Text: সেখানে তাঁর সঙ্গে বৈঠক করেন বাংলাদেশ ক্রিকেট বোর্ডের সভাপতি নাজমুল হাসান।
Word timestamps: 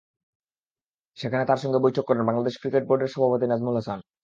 সেখানে 1.17 1.43
তাঁর 1.45 1.61
সঙ্গে 1.63 1.83
বৈঠক 1.85 2.03
করেন 2.05 2.23
বাংলাদেশ 2.29 2.53
ক্রিকেট 2.57 2.83
বোর্ডের 2.87 3.13
সভাপতি 3.13 3.45
নাজমুল 3.47 3.75
হাসান। 3.79 3.99